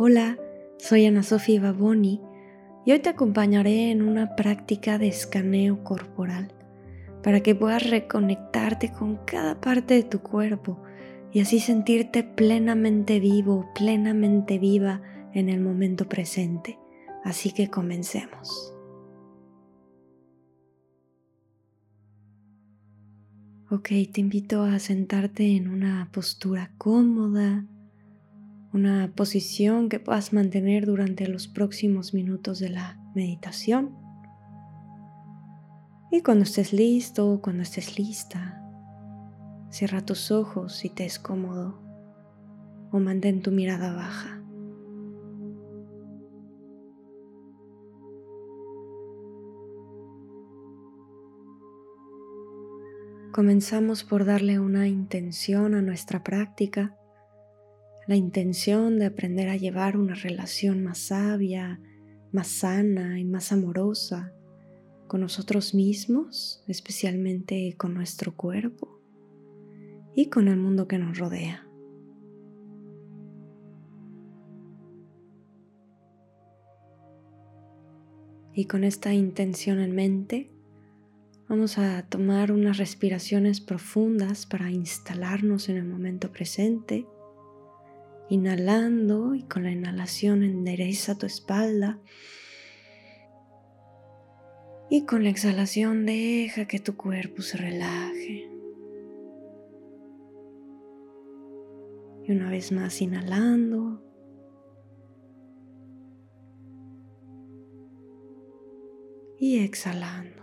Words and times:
Hola, 0.00 0.38
soy 0.76 1.06
Ana 1.06 1.24
Sofía 1.24 1.60
Baboni 1.60 2.20
y 2.86 2.92
hoy 2.92 3.00
te 3.00 3.08
acompañaré 3.08 3.90
en 3.90 4.02
una 4.02 4.36
práctica 4.36 4.96
de 4.96 5.08
escaneo 5.08 5.82
corporal 5.82 6.52
para 7.20 7.40
que 7.40 7.56
puedas 7.56 7.90
reconectarte 7.90 8.92
con 8.92 9.16
cada 9.26 9.60
parte 9.60 9.94
de 9.94 10.04
tu 10.04 10.20
cuerpo 10.20 10.80
y 11.32 11.40
así 11.40 11.58
sentirte 11.58 12.22
plenamente 12.22 13.18
vivo, 13.18 13.68
plenamente 13.74 14.60
viva 14.60 15.02
en 15.34 15.48
el 15.48 15.58
momento 15.58 16.08
presente. 16.08 16.78
Así 17.24 17.50
que 17.50 17.68
comencemos. 17.68 18.72
Ok, 23.68 23.88
te 24.12 24.20
invito 24.20 24.62
a 24.62 24.78
sentarte 24.78 25.56
en 25.56 25.66
una 25.66 26.08
postura 26.12 26.70
cómoda 26.78 27.66
una 28.72 29.12
posición 29.14 29.88
que 29.88 30.00
puedas 30.00 30.32
mantener 30.32 30.84
durante 30.86 31.26
los 31.26 31.48
próximos 31.48 32.12
minutos 32.12 32.58
de 32.58 32.70
la 32.70 32.98
meditación. 33.14 33.96
Y 36.10 36.22
cuando 36.22 36.44
estés 36.44 36.72
listo, 36.72 37.40
cuando 37.42 37.62
estés 37.62 37.98
lista, 37.98 38.62
cierra 39.70 40.04
tus 40.04 40.30
ojos 40.30 40.74
si 40.74 40.90
te 40.90 41.04
es 41.04 41.18
cómodo 41.18 41.80
o 42.90 42.98
mantén 42.98 43.42
tu 43.42 43.50
mirada 43.50 43.94
baja. 43.94 44.34
Comenzamos 53.32 54.02
por 54.02 54.24
darle 54.24 54.58
una 54.58 54.88
intención 54.88 55.74
a 55.74 55.82
nuestra 55.82 56.24
práctica 56.24 56.97
la 58.08 58.16
intención 58.16 58.98
de 58.98 59.04
aprender 59.04 59.50
a 59.50 59.56
llevar 59.56 59.98
una 59.98 60.14
relación 60.14 60.82
más 60.82 60.96
sabia, 60.96 61.78
más 62.32 62.48
sana 62.48 63.20
y 63.20 63.24
más 63.24 63.52
amorosa 63.52 64.32
con 65.06 65.20
nosotros 65.20 65.74
mismos, 65.74 66.64
especialmente 66.66 67.74
con 67.76 67.92
nuestro 67.92 68.34
cuerpo 68.34 68.98
y 70.16 70.30
con 70.30 70.48
el 70.48 70.56
mundo 70.56 70.88
que 70.88 70.96
nos 70.96 71.18
rodea. 71.18 71.66
Y 78.54 78.64
con 78.64 78.84
esta 78.84 79.12
intención 79.12 79.80
en 79.80 79.94
mente, 79.94 80.50
vamos 81.46 81.76
a 81.76 82.06
tomar 82.08 82.52
unas 82.52 82.78
respiraciones 82.78 83.60
profundas 83.60 84.46
para 84.46 84.70
instalarnos 84.70 85.68
en 85.68 85.76
el 85.76 85.84
momento 85.84 86.32
presente 86.32 87.06
Inhalando 88.30 89.34
y 89.34 89.42
con 89.44 89.62
la 89.62 89.70
inhalación 89.70 90.42
endereza 90.42 91.16
tu 91.16 91.26
espalda. 91.26 91.98
Y 94.90 95.04
con 95.04 95.24
la 95.24 95.30
exhalación 95.30 96.06
deja 96.06 96.66
que 96.66 96.78
tu 96.78 96.96
cuerpo 96.96 97.42
se 97.42 97.56
relaje. 97.56 98.50
Y 102.24 102.32
una 102.32 102.50
vez 102.50 102.72
más 102.72 103.00
inhalando. 103.00 104.02
Y 109.38 109.60
exhalando. 109.60 110.37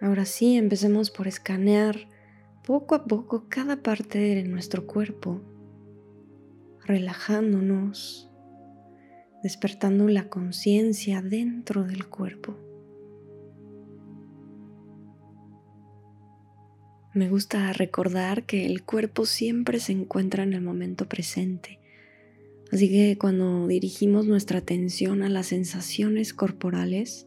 Ahora 0.00 0.24
sí, 0.24 0.56
empecemos 0.56 1.10
por 1.10 1.28
escanear 1.28 2.08
poco 2.64 2.94
a 2.94 3.04
poco 3.04 3.46
cada 3.48 3.82
parte 3.82 4.18
de 4.18 4.44
nuestro 4.44 4.86
cuerpo, 4.86 5.42
relajándonos, 6.86 8.30
despertando 9.42 10.08
la 10.08 10.28
conciencia 10.28 11.20
dentro 11.20 11.84
del 11.84 12.06
cuerpo. 12.06 12.56
Me 17.12 17.28
gusta 17.28 17.72
recordar 17.72 18.46
que 18.46 18.66
el 18.66 18.84
cuerpo 18.84 19.26
siempre 19.26 19.80
se 19.80 19.92
encuentra 19.92 20.44
en 20.44 20.52
el 20.52 20.62
momento 20.62 21.08
presente. 21.08 21.80
Así 22.72 22.88
que 22.88 23.18
cuando 23.18 23.66
dirigimos 23.66 24.26
nuestra 24.26 24.60
atención 24.60 25.22
a 25.24 25.28
las 25.28 25.48
sensaciones 25.48 26.32
corporales, 26.32 27.26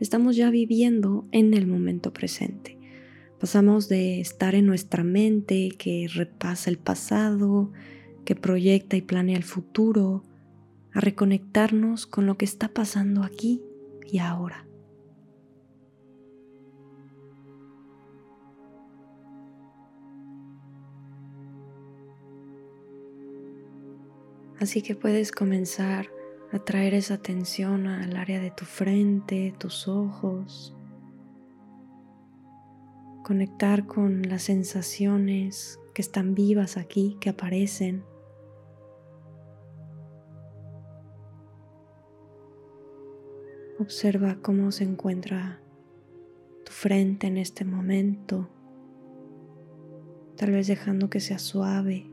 estamos 0.00 0.34
ya 0.34 0.50
viviendo 0.50 1.28
en 1.30 1.54
el 1.54 1.66
momento 1.66 2.12
presente. 2.12 2.78
Pasamos 3.38 3.88
de 3.88 4.20
estar 4.20 4.54
en 4.54 4.66
nuestra 4.66 5.04
mente 5.04 5.70
que 5.78 6.08
repasa 6.12 6.70
el 6.70 6.78
pasado, 6.78 7.70
que 8.24 8.34
proyecta 8.34 8.96
y 8.96 9.02
planea 9.02 9.36
el 9.36 9.44
futuro, 9.44 10.24
a 10.92 11.00
reconectarnos 11.00 12.06
con 12.06 12.26
lo 12.26 12.36
que 12.36 12.44
está 12.44 12.68
pasando 12.68 13.22
aquí 13.22 13.62
y 14.10 14.18
ahora. 14.18 14.66
Así 24.58 24.82
que 24.82 24.94
puedes 24.94 25.32
comenzar 25.32 26.10
atraer 26.52 26.94
esa 26.94 27.14
atención 27.14 27.86
al 27.86 28.16
área 28.16 28.40
de 28.40 28.50
tu 28.50 28.64
frente, 28.64 29.54
tus 29.58 29.86
ojos, 29.86 30.74
conectar 33.22 33.86
con 33.86 34.22
las 34.22 34.42
sensaciones 34.42 35.78
que 35.94 36.02
están 36.02 36.34
vivas 36.34 36.76
aquí, 36.76 37.16
que 37.20 37.30
aparecen. 37.30 38.04
Observa 43.78 44.38
cómo 44.42 44.72
se 44.72 44.84
encuentra 44.84 45.60
tu 46.64 46.72
frente 46.72 47.28
en 47.28 47.38
este 47.38 47.64
momento, 47.64 48.48
tal 50.36 50.50
vez 50.50 50.66
dejando 50.66 51.08
que 51.08 51.20
sea 51.20 51.38
suave 51.38 52.09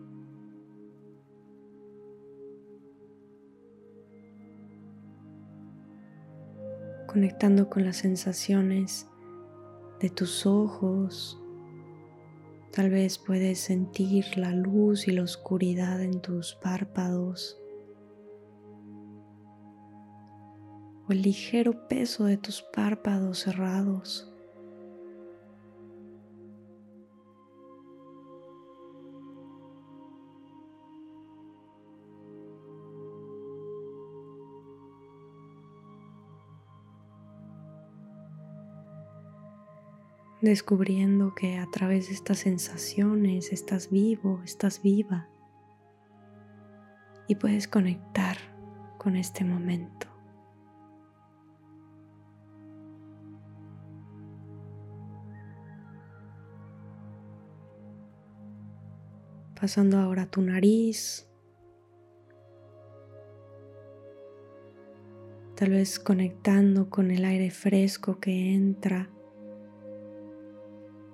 conectando 7.17 7.67
con 7.67 7.83
las 7.83 7.97
sensaciones 7.97 9.07
de 9.99 10.11
tus 10.11 10.45
ojos. 10.45 11.41
Tal 12.71 12.91
vez 12.91 13.17
puedes 13.17 13.57
sentir 13.57 14.37
la 14.37 14.51
luz 14.51 15.07
y 15.07 15.11
la 15.13 15.23
oscuridad 15.23 15.99
en 15.99 16.21
tus 16.21 16.53
párpados 16.61 17.59
o 21.07 21.11
el 21.11 21.23
ligero 21.23 21.87
peso 21.87 22.25
de 22.25 22.37
tus 22.37 22.61
párpados 22.61 23.39
cerrados. 23.39 24.31
Descubriendo 40.41 41.33
que 41.33 41.57
a 41.57 41.65
través 41.67 42.07
de 42.07 42.13
estas 42.13 42.39
sensaciones 42.39 43.51
estás 43.51 43.89
vivo, 43.89 44.41
estás 44.43 44.81
viva. 44.81 45.27
Y 47.27 47.35
puedes 47.35 47.67
conectar 47.67 48.37
con 48.97 49.15
este 49.15 49.43
momento. 49.43 50.07
Pasando 59.59 59.97
ahora 59.97 60.23
a 60.23 60.27
tu 60.27 60.41
nariz, 60.41 61.27
tal 65.55 65.71
vez 65.71 65.99
conectando 65.99 66.91
con 66.91 67.09
el 67.09 67.25
aire 67.25 67.49
fresco 67.49 68.19
que 68.19 68.53
entra 68.53 69.09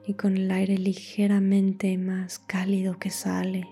y 0.06 0.16
con 0.16 0.38
el 0.38 0.52
aire 0.52 0.78
ligeramente 0.78 1.98
más 1.98 2.40
cálido 2.40 3.00
que 3.00 3.10
sale. 3.10 3.68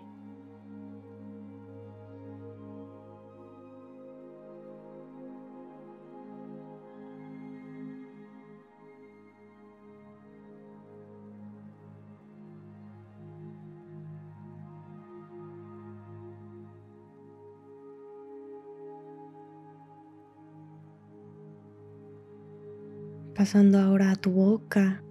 Pasando 23.35 23.79
ahora 23.79 24.11
a 24.11 24.15
tu 24.15 24.29
boca 24.29 25.01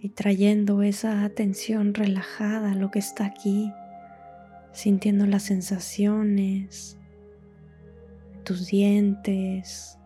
y 0.00 0.08
trayendo 0.08 0.82
esa 0.82 1.24
atención 1.24 1.92
relajada 1.92 2.72
a 2.72 2.74
lo 2.74 2.90
que 2.90 2.98
está 2.98 3.26
aquí, 3.26 3.70
sintiendo 4.72 5.26
las 5.26 5.42
sensaciones, 5.42 6.98
tus 8.42 8.66
dientes, 8.66 9.98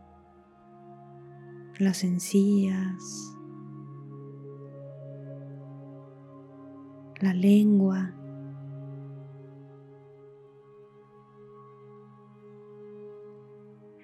las 1.79 2.03
encías, 2.03 2.99
la 7.21 7.33
lengua. 7.33 8.15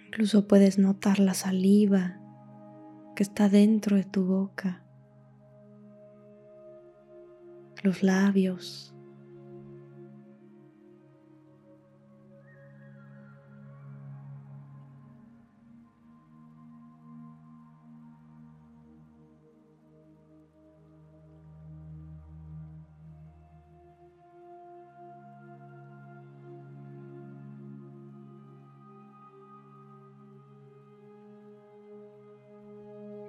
Incluso 0.07 0.47
puedes 0.47 0.79
notar 0.79 1.19
la 1.19 1.35
saliva 1.35 2.21
que 3.17 3.25
está 3.25 3.49
dentro 3.49 3.97
de 3.97 4.05
tu 4.05 4.25
boca, 4.25 4.85
los 7.83 8.03
labios. 8.03 8.95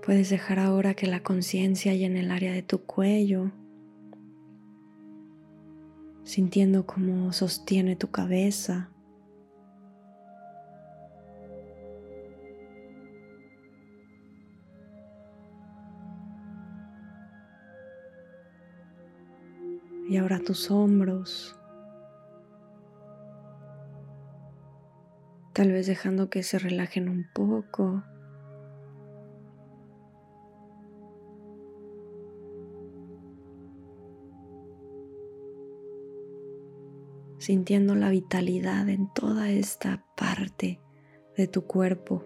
Puedes 0.04 0.32
dejar 0.32 0.60
ahora 0.60 0.96
que 0.96 1.06
la 1.06 1.22
conciencia 1.22 1.94
llene 1.94 2.22
el 2.22 2.32
área 2.32 2.52
de 2.52 2.64
tu 2.64 2.82
cuello, 2.82 3.52
sintiendo 6.32 6.86
cómo 6.86 7.34
sostiene 7.34 7.98
tu 7.98 8.10
cabeza. 8.10 8.90
Y 20.08 20.16
ahora 20.16 20.40
tus 20.40 20.72
hombros. 20.72 21.54
Tal 25.52 25.74
vez 25.74 25.88
dejando 25.88 26.30
que 26.30 26.44
se 26.44 26.60
relajen 26.60 27.10
un 27.10 27.28
poco. 27.34 28.04
Sintiendo 37.42 37.96
la 37.96 38.12
vitalidad 38.12 38.88
en 38.88 39.12
toda 39.12 39.50
esta 39.50 40.06
parte 40.16 40.80
de 41.36 41.48
tu 41.48 41.66
cuerpo. 41.66 42.24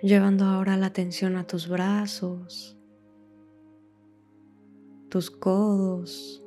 Llevando 0.00 0.44
ahora 0.44 0.76
la 0.76 0.86
atención 0.86 1.36
a 1.36 1.46
tus 1.46 1.68
brazos, 1.68 2.76
tus 5.08 5.30
codos, 5.30 6.41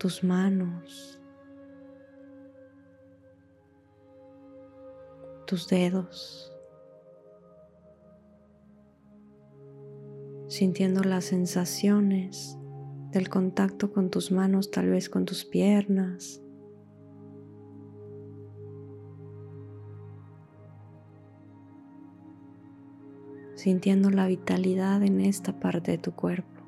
tus 0.00 0.24
manos, 0.24 1.20
tus 5.46 5.68
dedos, 5.68 6.50
sintiendo 10.48 11.04
las 11.04 11.26
sensaciones 11.26 12.56
del 13.10 13.28
contacto 13.28 13.92
con 13.92 14.08
tus 14.10 14.32
manos, 14.32 14.70
tal 14.70 14.88
vez 14.88 15.10
con 15.10 15.26
tus 15.26 15.44
piernas. 15.44 16.42
sintiendo 23.54 24.08
la 24.08 24.26
vitalidad 24.26 25.02
en 25.02 25.20
esta 25.20 25.60
parte 25.60 25.90
de 25.90 25.98
tu 25.98 26.12
cuerpo. 26.12 26.59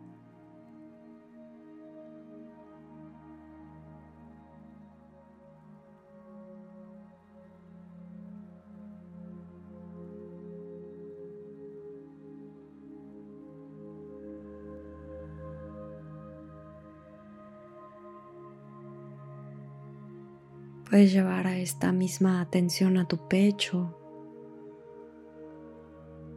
Puedes 20.92 21.10
llevar 21.10 21.46
a 21.46 21.56
esta 21.56 21.90
misma 21.90 22.42
atención 22.42 22.98
a 22.98 23.08
tu 23.08 23.26
pecho, 23.26 23.96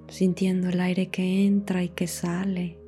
sintiendo 0.08 0.70
el 0.70 0.80
aire 0.80 1.10
que 1.10 1.46
entra 1.46 1.84
y 1.84 1.90
que 1.90 2.08
sale, 2.08 2.80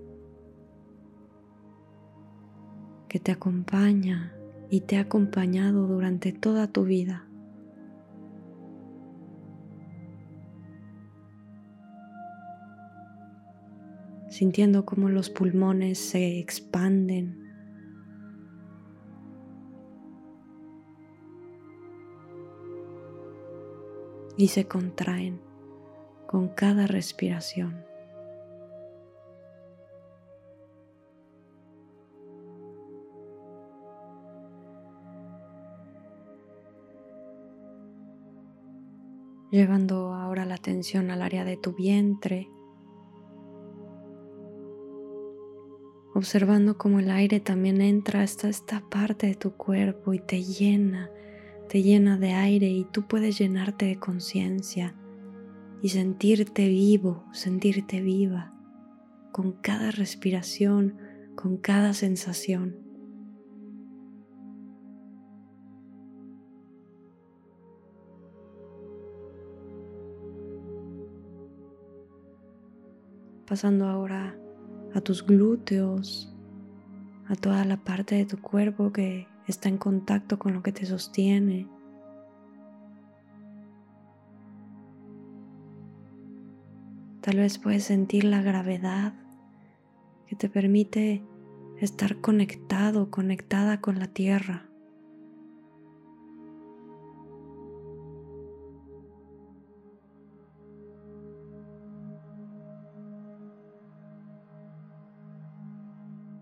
que 3.10 3.20
te 3.20 3.34
acompaña 3.34 4.34
y 4.70 4.80
te 4.80 4.96
ha 4.96 5.02
acompañado 5.02 5.88
durante 5.88 6.32
toda 6.32 6.72
tu 6.72 6.86
vida. 6.86 7.28
Sintiendo 14.30 14.86
cómo 14.86 15.10
los 15.10 15.30
pulmones 15.30 16.00
se 16.00 16.40
expanden 16.40 17.47
y 24.38 24.50
se 24.50 24.68
contraen 24.68 25.42
con 26.28 26.50
cada 26.50 26.86
respiración. 26.86 27.84
Llevando 39.50 40.14
ahora 40.14 40.46
la 40.46 40.56
atención 40.56 41.10
al 41.10 41.22
área 41.22 41.46
de 41.46 41.58
tu 41.58 41.74
vientre, 41.74 42.50
observando 46.14 46.78
cómo 46.78 47.00
el 47.00 47.10
aire 47.10 47.40
también 47.40 47.82
entra 47.82 48.22
hasta 48.22 48.50
esta 48.50 48.82
parte 48.90 49.28
de 49.28 49.36
tu 49.36 49.54
cuerpo 49.54 50.14
y 50.14 50.20
te 50.20 50.44
llena 50.44 51.10
te 51.68 51.84
llena 51.84 52.18
de 52.18 52.32
aire 52.32 52.70
y 52.70 52.86
tú 52.86 53.08
puedes 53.08 53.38
llenarte 53.38 53.86
de 53.86 54.00
conciencia 54.00 54.96
y 55.82 55.90
sentirte 55.90 56.68
vivo, 56.70 57.26
sentirte 57.34 58.02
viva 58.02 58.54
con 59.32 59.52
cada 59.52 59.92
respiración, 59.92 60.98
con 61.36 61.58
cada 61.58 61.94
sensación. 61.94 62.76
Pasando 73.46 73.88
ahora 73.88 74.38
a 74.94 75.02
tus 75.02 75.26
glúteos, 75.26 76.34
a 77.28 77.36
toda 77.36 77.64
la 77.66 77.78
parte 77.78 78.16
de 78.16 78.26
tu 78.26 78.42
cuerpo 78.42 78.92
que 78.92 79.28
está 79.48 79.70
en 79.70 79.78
contacto 79.78 80.38
con 80.38 80.54
lo 80.54 80.62
que 80.62 80.72
te 80.72 80.86
sostiene. 80.86 81.68
Tal 87.22 87.38
vez 87.38 87.58
puedes 87.58 87.84
sentir 87.84 88.24
la 88.24 88.42
gravedad 88.42 89.14
que 90.28 90.36
te 90.36 90.50
permite 90.50 91.24
estar 91.80 92.22
conectado, 92.22 93.10
conectada 93.12 93.82
con 93.82 94.00
la 94.00 94.08
tierra. 94.08 94.67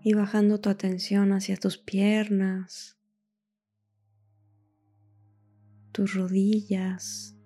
Y 0.06 0.14
bajando 0.14 0.60
tu 0.60 0.70
atención 0.70 1.32
hacia 1.32 1.56
tus 1.56 1.78
piernas, 1.78 2.96
tus 5.90 6.14
rodillas. 6.14 7.36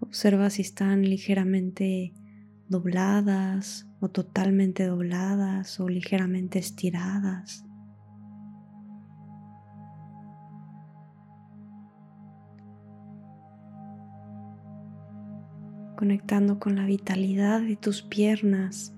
Observa 0.00 0.48
si 0.48 0.62
están 0.62 1.02
ligeramente 1.02 2.14
dobladas 2.66 3.86
o 4.00 4.08
totalmente 4.08 4.86
dobladas 4.86 5.78
o 5.80 5.90
ligeramente 5.90 6.58
estiradas. 6.58 7.62
conectando 15.98 16.58
con 16.58 16.76
la 16.76 16.86
vitalidad 16.86 17.60
de 17.60 17.76
tus 17.76 18.00
piernas 18.00 18.94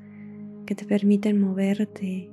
que 0.66 0.76
te 0.76 0.84
permiten 0.84 1.40
moverte. 1.40 2.31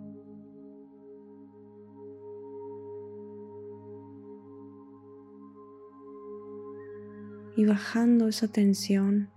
Y 7.60 7.66
bajando 7.66 8.30
esa 8.30 8.48
tensión 8.48 9.32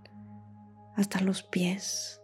hasta 0.95 1.19
los 1.19 1.43
pies, 1.43 2.21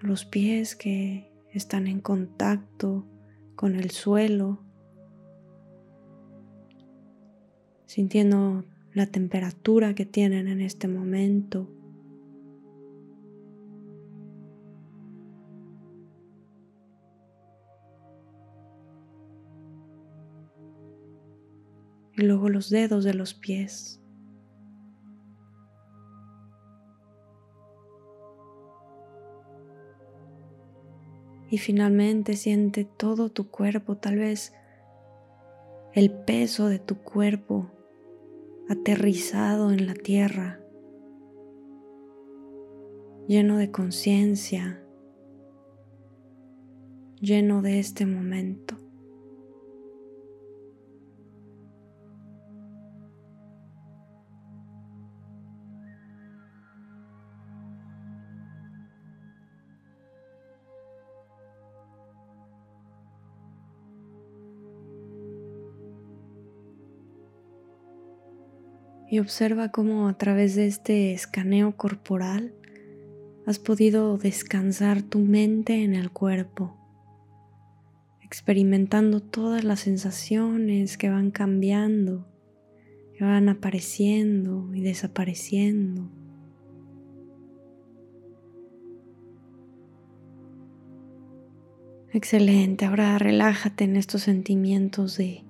los 0.00 0.24
pies 0.24 0.74
que 0.74 1.32
están 1.52 1.86
en 1.86 2.00
contacto 2.00 3.06
con 3.54 3.76
el 3.76 3.92
suelo, 3.92 4.64
sintiendo 7.84 8.64
la 8.92 9.06
temperatura 9.06 9.94
que 9.94 10.04
tienen 10.04 10.48
en 10.48 10.60
este 10.60 10.88
momento. 10.88 11.70
Y 22.14 22.22
luego 22.22 22.48
los 22.48 22.68
dedos 22.68 23.04
de 23.04 23.14
los 23.14 23.32
pies. 23.32 24.02
Y 31.48 31.58
finalmente 31.58 32.34
siente 32.36 32.84
todo 32.84 33.30
tu 33.30 33.50
cuerpo, 33.50 33.96
tal 33.96 34.16
vez 34.16 34.52
el 35.94 36.10
peso 36.10 36.68
de 36.68 36.78
tu 36.78 36.96
cuerpo 36.96 37.70
aterrizado 38.68 39.70
en 39.70 39.86
la 39.86 39.94
tierra, 39.94 40.60
lleno 43.28 43.58
de 43.58 43.70
conciencia, 43.70 44.82
lleno 47.20 47.62
de 47.62 47.78
este 47.78 48.06
momento. 48.06 48.85
Y 69.08 69.18
observa 69.18 69.70
cómo 69.70 70.08
a 70.08 70.18
través 70.18 70.54
de 70.56 70.66
este 70.66 71.12
escaneo 71.12 71.76
corporal 71.76 72.54
has 73.46 73.58
podido 73.58 74.18
descansar 74.18 75.02
tu 75.02 75.20
mente 75.20 75.84
en 75.84 75.94
el 75.94 76.10
cuerpo, 76.10 76.76
experimentando 78.22 79.20
todas 79.20 79.62
las 79.62 79.80
sensaciones 79.80 80.98
que 80.98 81.08
van 81.10 81.30
cambiando, 81.30 82.26
que 83.16 83.24
van 83.24 83.48
apareciendo 83.48 84.74
y 84.74 84.80
desapareciendo. 84.80 86.10
Excelente, 92.12 92.86
ahora 92.86 93.18
relájate 93.18 93.84
en 93.84 93.96
estos 93.96 94.22
sentimientos 94.22 95.18
de 95.18 95.44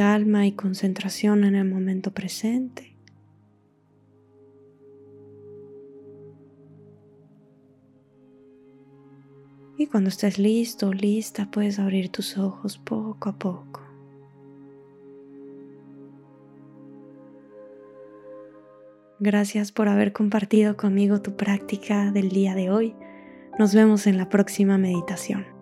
calma 0.00 0.46
y 0.46 0.52
concentración 0.52 1.44
en 1.44 1.54
el 1.54 1.66
momento 1.66 2.10
presente. 2.10 2.96
Y 9.76 9.86
cuando 9.88 10.08
estés 10.08 10.38
listo 10.38 10.94
lista, 10.94 11.50
puedes 11.50 11.78
abrir 11.78 12.08
tus 12.08 12.38
ojos 12.38 12.78
poco 12.78 13.28
a 13.28 13.38
poco. 13.38 13.82
Gracias 19.18 19.70
por 19.70 19.88
haber 19.88 20.14
compartido 20.14 20.78
conmigo 20.78 21.20
tu 21.20 21.36
práctica 21.36 22.10
del 22.10 22.30
día 22.30 22.54
de 22.54 22.70
hoy. 22.70 22.94
Nos 23.58 23.74
vemos 23.74 24.06
en 24.06 24.16
la 24.16 24.30
próxima 24.30 24.78
meditación. 24.78 25.59